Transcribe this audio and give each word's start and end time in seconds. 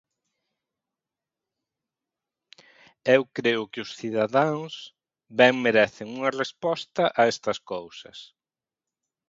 Eu 3.15 3.21
creo 3.37 3.63
que 3.71 3.79
os 3.85 3.91
cidadáns 3.99 4.73
ben 5.39 5.55
merecen 5.65 6.07
unha 6.17 6.35
resposta 6.41 7.03
a 7.21 7.23
estas 7.33 7.57
cousas. 7.71 8.17